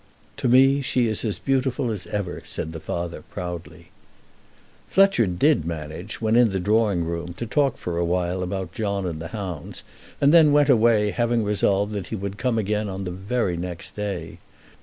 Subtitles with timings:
[0.37, 3.89] "To me she is as beautiful as ever," said the father proudly.
[4.87, 9.05] Fletcher did manage, when in the drawing room, to talk for a while about John
[9.05, 9.83] and the hounds,
[10.19, 13.91] and then went away, having resolved that he would come again on the very next
[13.95, 14.39] day.